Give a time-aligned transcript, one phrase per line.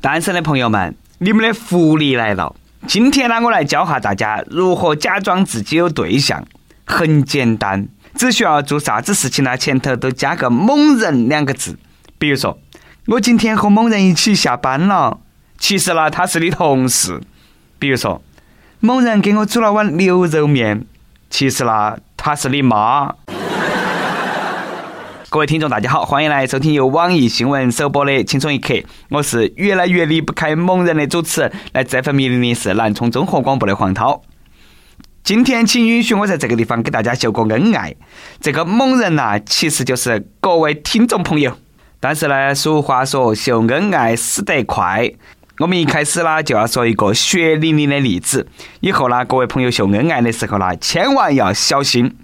[0.00, 2.54] 单身的朋友们，你们的福利来了！
[2.86, 6.44] 今天呢，我来教下大家如何假装自己有对象。
[6.84, 9.56] 很简单，只需要做啥子事情呢？
[9.56, 11.76] 前头都加个“某人”两个字。
[12.16, 12.56] 比如说，
[13.06, 15.18] 我今天和某人一起下班了，
[15.58, 17.20] 其实呢，他是你同事。
[17.80, 18.22] 比如说，
[18.78, 20.86] 某人给我煮了碗牛肉面，
[21.28, 23.16] 其实呢，他是你妈。
[25.30, 28.72] 各位听众，大家好，欢迎来收听由网易新闻首播的《轻松一刻》，
[29.10, 34.22] 我是越来越离不开某人的主持，来自 FM 零零四南充综合广播的黄涛。
[35.22, 37.94] 今天，请允许我在这个地方给大家秀个恩爱。
[38.40, 41.58] 这个某人呐，其实就是各位听众朋友。
[42.00, 45.12] 但是呢，俗话说秀恩爱死得快，
[45.58, 48.48] 我们一开始呢就要说一个血淋淋的例子。
[48.80, 52.16] 以后呢，各位朋友秀恩爱的时候呢，千万要小心。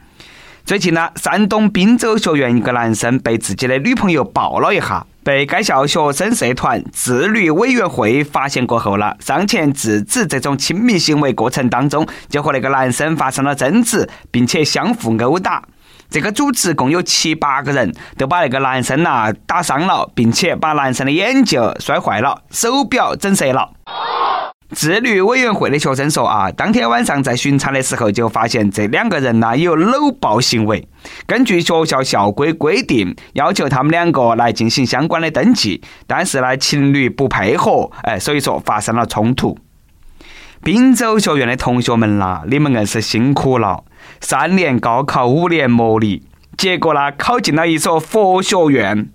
[0.64, 15.62] 最近呢，山东滨州学院一个男生被自己的女朋友抱了一下，被该校学生社团自律委员会发现过后了，上前制止这种亲密行为过程当中，就和那个男生发生了争执，并且相互殴打。
[16.08, 23.70] 这个组织共有七八个人，都把那个男生呐打伤了，并且把男生的眼镜摔坏了，手表整折了。
[24.74, 30.86] 自律委员会的学生说啊，当天晚上在巡查的时候就发现这两个人呢有搂抱行为。
[31.26, 39.56] 根据学校校规规定，要求他们两个来进行相关的登记，但是呢情侣不配合，哎，所以说发生了冲突。
[40.62, 43.84] 滨州学院的同学们啦，你们硬是辛苦了，
[44.20, 46.22] 三年高考，五年模拟，
[46.56, 49.08] 结果呢考进了一所佛学院。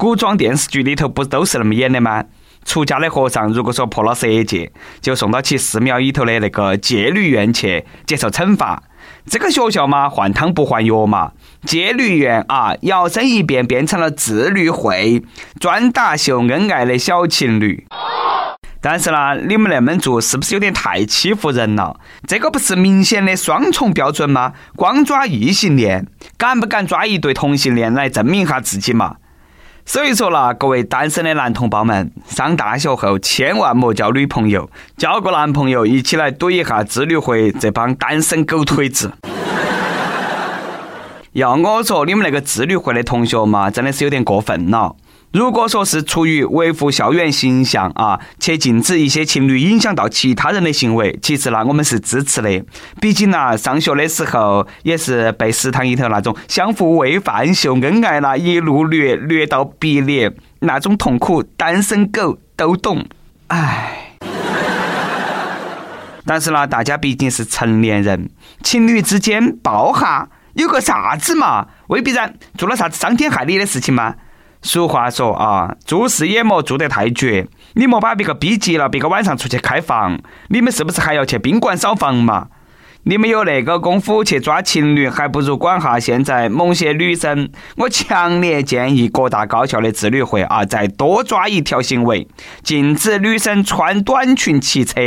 [0.00, 2.24] 古装电视剧里头不都是那么演的吗？
[2.64, 8.82] 出家的和尚如果说破了色戒，就送到去寺庙里头的那个戒律院去接受惩罚。
[9.26, 11.32] 这个学校嘛，换汤不换药嘛，
[11.66, 15.22] 戒律院啊，摇身一变变成了自律会，
[15.60, 17.84] 专打秀恩爱的小情侣。
[18.80, 22.00] 但是呢，你们那么做是不是有点太欺负人了？
[22.26, 24.54] 这个不是明显的双重标准吗？
[24.74, 26.06] 光抓异性恋，
[26.38, 29.16] 敢不敢抓一对同性恋来证明一下自己嘛？
[29.92, 39.10] 所以说啦，各位单身的男同胞们，上大学后千万莫交女朋友，交个男朋友一起来怼一下自律会这帮单身狗腿子。
[41.32, 44.94] 要我说，你们那个自律会的同学嘛，真的是有点过分了。
[45.32, 52.64] 如果说是出于维护校园形象啊，去禁止一些情侣影响到其他人的行为，其实呢，我们是支持的。
[53.00, 63.06] 毕竟呢，上学的时候也是被食堂里头那种相互喂饭秀恩爱啦，一路虐虐到毕业那种痛苦，单身狗都懂。
[63.46, 64.16] 唉，
[66.26, 68.30] 但是呢，大家毕竟是成年人，
[68.64, 71.68] 情侣之间抱哈有个啥子嘛？
[71.86, 74.16] 未必然做了啥子伤天害理的事情吗？
[74.62, 77.46] 俗话说啊，做事也莫做得太绝。
[77.74, 82.48] 你莫把别个逼急了，别个晚上出去开房，你们是不是还要去宾馆扫房嘛？
[83.04, 87.48] 你们有那个功夫去抓情侣，还不如管下现在某些女生。
[87.78, 92.28] 我强烈建议各大高校的自律会啊，再多抓一条行为，
[92.62, 95.00] 禁止女生穿短裙骑车。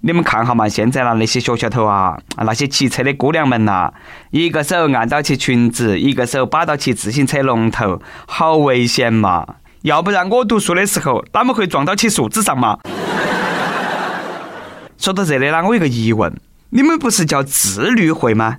[0.00, 3.92] 你们看哈嘛，现在啦那些学校头啊，那些骑车的姑娘们呐，
[4.30, 9.44] 一个手按到起裙子，一个手把到起自行车龙头，好危险嘛！
[9.82, 12.78] 要不然我读书的时候，哪么会撞到起树枝上嘛？
[14.98, 16.32] 说到这里啦，我有个疑问：
[16.70, 18.58] 你们不是叫自律会吗？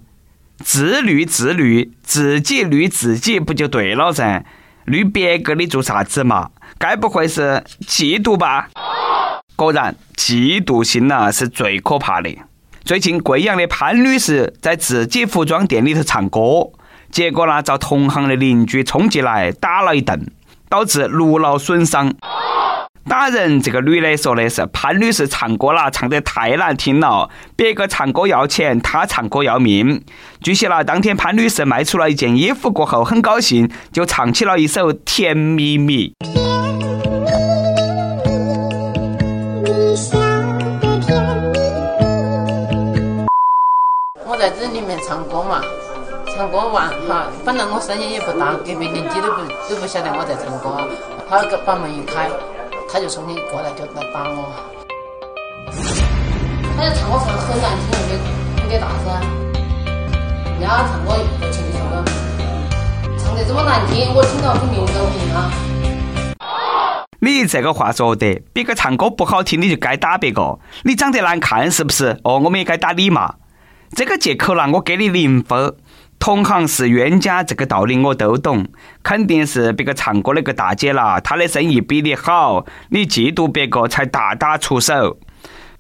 [0.58, 4.44] 自律自律，自己律自己不就对了噻？
[4.84, 6.50] 律别个的做啥子嘛？
[6.78, 8.68] 该不会是嫉妒吧？
[9.60, 12.34] 果然，嫉妒心呐是最可怕的。
[12.86, 16.40] 最近，贵阳的潘女士在自己服装店里头唱歌，
[17.12, 20.32] 结果呢遭同行的邻居冲进来打了一顿，
[20.70, 22.16] 导致颅脑损伤。
[23.10, 30.02] 打人这个女的说的是潘女士唱歌啦，唱得太难听了，别个唱歌要钱，她唱歌要命。
[30.42, 36.14] 据悉啦，当天潘女士卖出了一件衣服过后，很高兴，就唱起了一首《甜蜜蜜》。
[45.10, 45.60] 唱歌嘛，
[46.38, 50.86] 唱歌完哈，本来我声音也不大，隔壁邻居都不都不晓得我在唱歌。
[51.28, 52.30] 他把门一开，
[52.88, 54.54] 他就冲你过来就来打我。
[56.78, 58.22] 他就唱歌唱得很难听，有点
[58.62, 59.10] 有点大声。
[60.46, 62.06] 人家唱歌不轻松的，
[63.18, 65.50] 唱得这么难听，我听到很有共鸣啊。
[67.20, 70.60] 你这个话说得，别个唱歌不好听，你就该打别个。
[70.84, 72.16] 你长得难看是不是？
[72.24, 73.34] 哦，我们也该打你嘛。
[73.96, 75.76] 这个借口呢，我给你零分。
[76.20, 78.68] 同行是冤家，这个道理我都懂。
[79.02, 85.18] 肯定是别个唱歌那个大姐啦，她的生意比你好，你嫉妒别个才大打出手。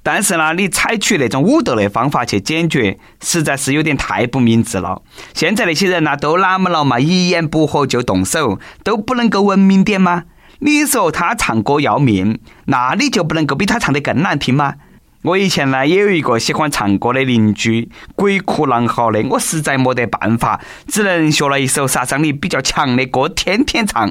[0.01, 5.01] 但是呢，你采取那种武斗的方法去解决，实在是有点太不明智了。
[5.33, 10.23] 现在那些人呢，都那么了嘛，一言不合就动手，都不能够文明点吗？
[10.59, 14.75] 你说他唱歌要命，那你就不能够比他唱得更难听吗？
[15.21, 24.09] 我以前呢，也有一个喜欢唱歌的邻居，鬼哭狼嚎的，我实在没得办法，只能学了一首杀伤力比较强的歌，天天唱。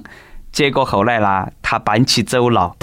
[0.52, 2.76] 结果后来呢，他搬起走了。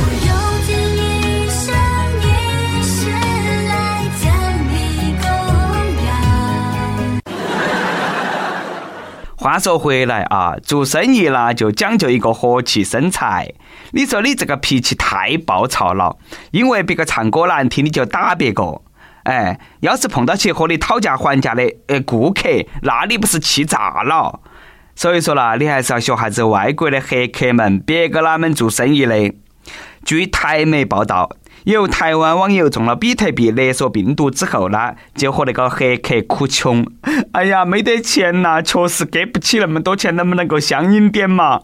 [9.45, 13.53] 话说回来啊，做生意呢就讲究一个和气生财。
[13.91, 16.17] 你说你这个脾气太暴躁了，
[16.49, 18.81] 因为别个唱歌难听你就打别个。
[19.25, 22.49] 哎，要是碰到起和你讨价还价的呃顾客，
[22.81, 24.39] 那你不是气炸了？
[24.95, 29.31] 所以说啦，你还是要学下子外国的黑客们，别个哪们做生意的。
[30.03, 31.29] 据台媒报道。
[31.65, 36.85] 有台湾网友中了比特币勒索病毒之后呢，就和那个黑客哭穷。
[37.33, 41.61] 哎呀，没得钱呐，确实给不起那么多钱，能不能够相应点嘛？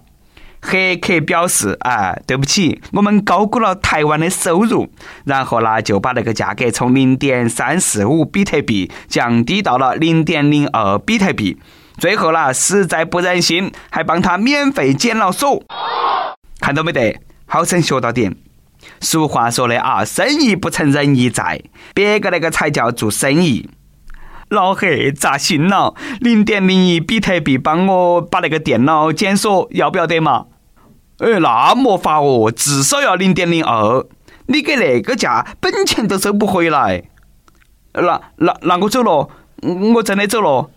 [0.60, 4.92] 黑客表示：“啊，对不起，我们高估了台湾的收入。”
[5.26, 11.60] 然后呢，就把那个价格从零点三四五比特币降低到了零点零二比特币。
[12.00, 15.64] 最后呢，实在不忍心，还帮他免费检了锁。
[16.60, 17.20] 看到没得？
[17.46, 18.36] 好生学到点。
[19.00, 21.62] 俗话说的啊，生意不成仁义在，
[21.94, 23.70] 别个那个才叫做生意。
[24.50, 30.48] 老黑扎心了，零点零一比特币帮我把那个电脑检索，要不要得嘛？
[31.20, 34.06] 哎，那没法哦，至少要零点零二。
[34.48, 37.04] 你给那个价，本钱都收不回来。
[37.94, 39.30] 那那那我走了，
[39.94, 40.70] 我真的走了。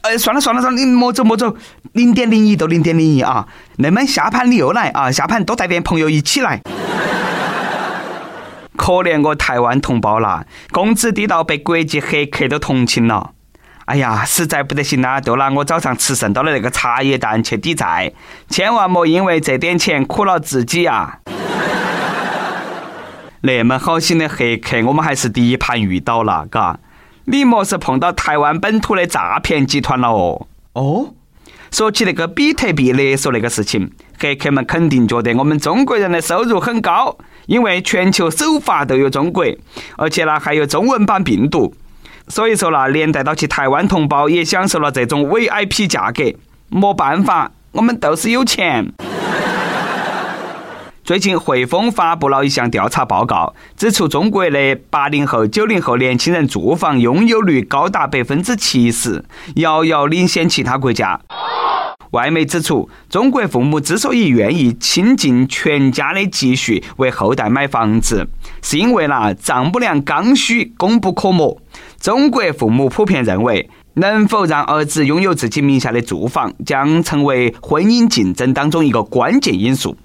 [0.00, 1.54] 哎，算了算了算了，你莫走莫走，
[1.92, 3.46] 零点零一就零点零一啊。
[3.76, 6.62] 那么下盘你又来啊，下盘多带点朋友一起来。
[8.82, 13.30] 可怜我台湾同胞啦，工资低到被国际黑客都同情了。
[13.84, 18.12] 哎呀，实在不得行啦，就拿我早上吃剩到的那个茶叶蛋去抵债，
[18.48, 21.20] 千万莫因为这点钱苦了自己啊！
[23.42, 26.80] 那么好心的黑客，我们还是第一盘遇到了，嘎。
[27.26, 30.48] 你莫是碰到台湾本土的诈骗集团了哦？
[30.72, 31.14] 哦。
[31.70, 39.44] 说起那个比特币勒索那个事情，黑客们肯定觉得我们中国人的收入很高，因为全球首发都有中国，
[39.96, 41.74] 而且呢还有中文版病毒，
[42.28, 46.24] 所以说呢连带到起台湾同胞也享受了这种 VIP 价格。
[46.68, 48.92] 没办法，我们都是有钱。
[51.04, 59.24] 最近汇丰发布了一项调查报告，指出中国的八零后、九零后年轻人住房拥有率高达百分之七十，
[59.56, 61.20] 遥遥领先其他国家。
[62.12, 68.26] 外媒指出，中国父母之所以愿意倾尽全家的积蓄为后代买房子，
[68.62, 71.60] 是因为呢丈母娘刚需功不可没。
[71.98, 79.96] 中国父母普遍认为，能否让儿子拥有自己名下的住房，将成为婚姻竞争当中一个关键因素。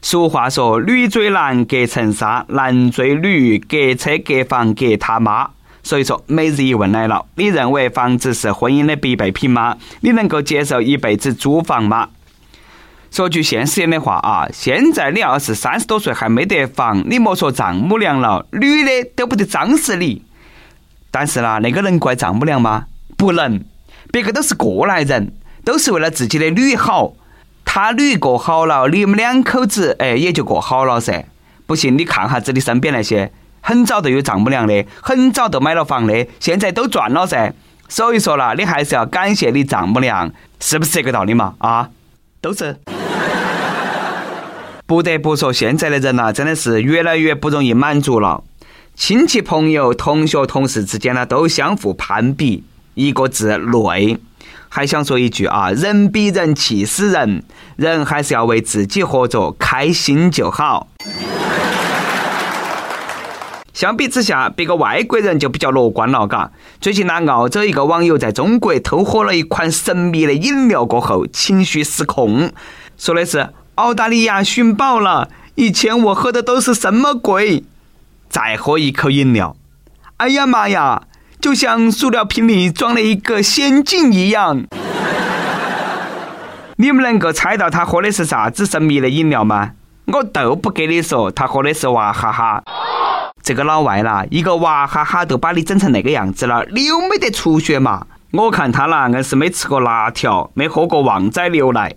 [0.00, 5.50] 俗话说：“女追男隔层纱，男追女隔车隔房隔他妈。”
[5.82, 9.76] 所以说，每日一问来了：你认为房子是婚姻的必备品吗？
[10.00, 12.08] 你能够接受一辈子租房吗？
[13.10, 20.22] 说句现实点的话啊，现在你要是三十多岁还没得房，你莫说丈母娘了，女的都不得张实你。
[21.10, 22.86] 但是呢，那个能怪丈母娘吗？
[23.18, 23.62] 不能，
[24.10, 25.34] 别个都是过来人，
[25.64, 27.12] 都是为了自己的女好。
[27.64, 31.26] 他女过好了，你们两口子哎也就过好了噻。
[31.66, 33.32] 不信你看下子你身边那些。
[33.62, 37.54] 很早都有丈母娘的，很早都买了房的，现在都赚了噻。
[37.88, 41.54] 所以说啦，你还是要感谢你丈母娘，是不是这个道理嘛？
[41.58, 41.88] 啊，
[42.40, 42.76] 都是。
[44.86, 48.42] 不得不说，现在的人呐，真的是越来越不容易满足了。
[48.94, 52.64] 亲戚朋友、同学同事之间呢，都相互攀比，
[52.94, 54.18] 一个字累。
[54.68, 57.42] 还想说一句啊，人比人气死人，
[57.76, 60.88] 人还是要为自己活着开心就好。
[63.72, 66.50] 相比之下，别个外国人就比较乐观了，嘎。
[66.80, 72.50] 最近呢，澳洲一个网友在中国偷喝了一款神秘的饮料过后，情绪失控，
[72.98, 77.64] 说的是澳大利亚寻宝了，以前我喝的都是什么鬼？
[78.28, 79.56] 再喝一口饮料，
[80.18, 81.04] 哎呀妈呀，
[81.40, 84.64] 就像塑料瓶里装了一个仙境一样。
[86.76, 89.70] 你们能够猜到他喝的是啥子神秘的饮料吗？
[90.06, 92.62] 我都不给你说，他喝的是娃哈哈。
[93.42, 98.06] 这个老外啦，一个娃哈哈都把你整成那个样子了，你有没得出血嘛？
[98.32, 101.92] 我看他啦，硬是没吃过辣条，没喝过旺仔牛奶。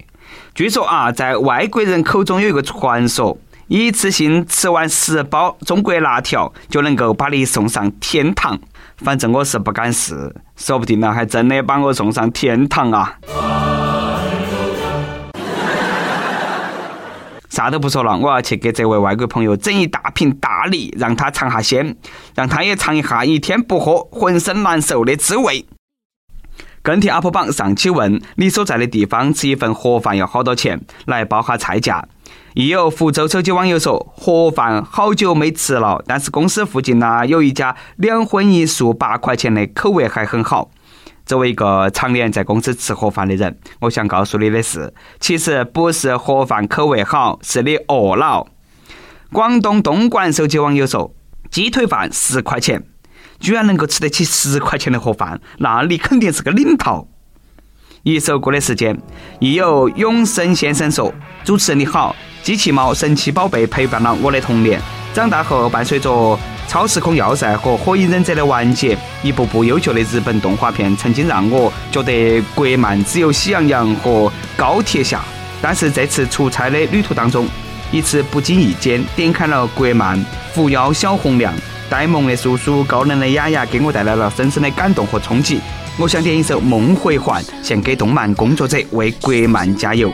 [0.55, 3.37] 据说啊，在外国人口中有一个传说，
[3.67, 8.59] 一次性吃完十包中国辣条就能够把你送上天堂。
[8.97, 13.19] 反正我是不敢试，说不定呢，还真的把我送上天堂啊！
[17.55, 21.95] 啥都不说了，我要去给这位外国朋友整一大瓶大梨，让他尝下鲜，
[22.35, 25.65] 让他也尝一下一天不喝浑身难受的滋味。
[26.83, 30.81] 跟帖 UP 榜上期问你所在的地方吃一份盒饭要好多钱？
[31.05, 32.05] 来报下菜价。
[32.55, 40.69] 亦有福州手机网友说，盒饭好久没吃了，但是公司附近呢有一家两荤一素八块钱的，口味还很好。
[41.25, 48.45] 作为一个常年在公司吃盒饭的人，我想告诉你的是，其实不是盒饭口味好，是你饿了。
[49.31, 51.13] 广东东莞手机网友说，
[51.49, 52.83] 鸡腿饭十块钱，
[53.39, 57.07] 居然能够吃得起十块钱的盒饭，那你肯定是个领头。
[58.03, 58.95] 一首歌的时间，
[59.39, 61.11] 亦有永生先生说
[61.43, 64.79] ：“主持人你好，机器猫、神奇宝贝陪伴了我的童年，
[65.15, 75.23] 长大后伴随着。”超时空要塞和火影忍者的完结，一部部优秀的日本动画片，曾经让我觉得国漫只有喜羊羊和高铁侠。
[75.61, 77.47] 但是这次出差的旅途当中，
[77.91, 80.19] 一次不经意间点开了国漫
[80.55, 81.53] 《狐妖小红娘》，
[81.87, 85.61] 呆萌的叔叔，高冷的雅雅，给我带来了深深的感动和冲击。
[85.97, 90.11] 我想点一首《梦回环》，献给动漫工作者，为国漫加油。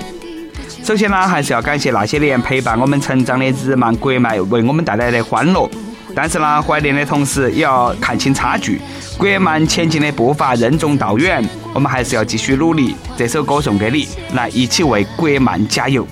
[0.83, 5.69] 首先呢，还是要感谢那些年陪伴我们成长的日漫、国漫，为我们带来的欢乐。
[6.13, 8.81] 但是呢，怀念的同时也要看清差距。
[9.17, 12.95] 国漫前进的步伐任重道远，我们还是要继续努力。
[13.15, 16.05] 这首歌送给你，来一起为国漫加油。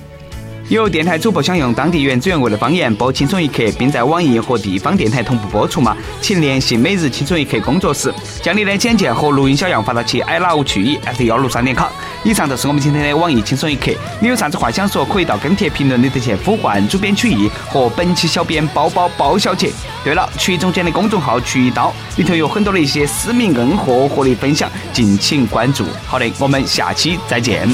[0.70, 5.98] 有电台主播想用当地原汁原味的方言播《轻松一刻》，并在网易和地方电台同步播出吗？
[6.22, 11.88] 请联系每日轻松一刻工作室，将你的简介和录音小样发到其 i love 曲艺 f 幺六三点 com。
[12.24, 13.92] 以上就是我们今天的网易轻松一刻。
[14.22, 19.72] 你有啥子话想说，可以到跟帖评论里头去呼唤主编曲艺和本期小编包包包小姐。
[20.04, 25.84] 对了，曲艺总监的公众号曲一刀里头有很多的一些私密恩货和你分享，敬请关注。
[26.06, 27.68] 好的，我们下期再见。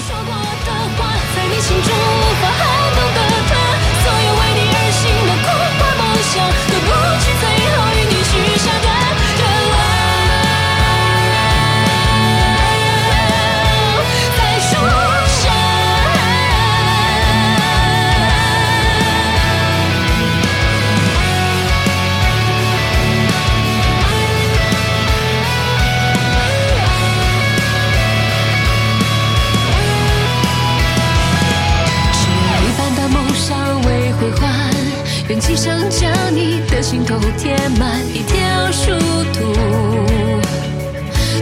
[36.86, 38.92] 心头填满一条殊
[39.34, 39.39] 途，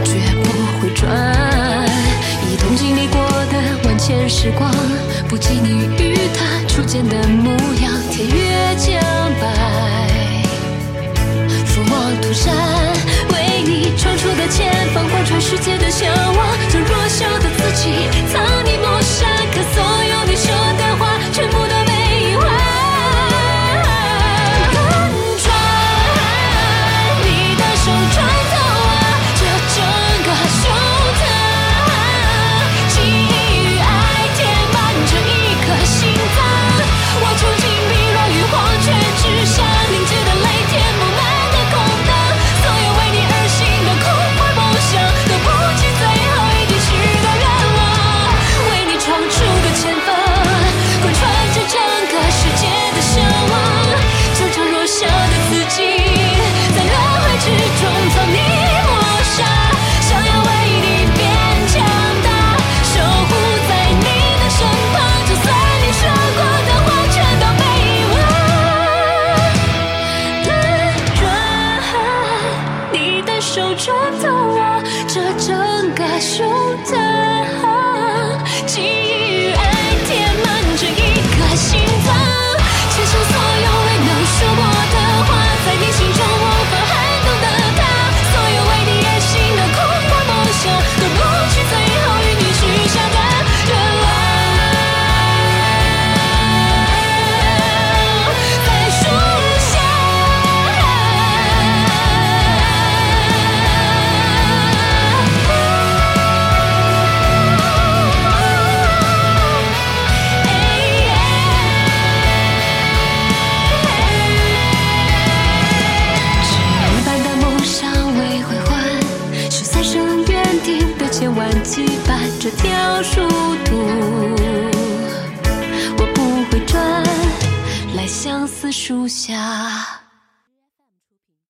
[0.02, 0.46] 绝不
[0.80, 1.04] 会转。
[2.50, 3.20] 一同经历过
[3.52, 4.72] 的万千时光，
[5.28, 7.92] 不及你与他初见的模样。
[8.10, 8.96] 天越将
[9.42, 9.44] 白，
[11.66, 12.56] 俯望涂山，
[13.34, 16.58] 为你闯出的前方，贯穿世界的向往。
[16.72, 17.93] 这弱小的自己，
[75.14, 76.63] 这整个胸